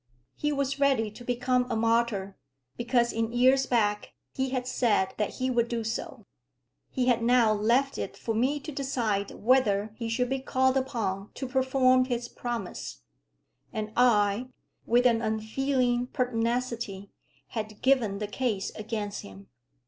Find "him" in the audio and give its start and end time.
19.21-19.49